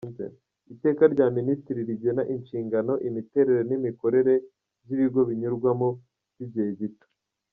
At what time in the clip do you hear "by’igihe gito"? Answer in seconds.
6.37-7.07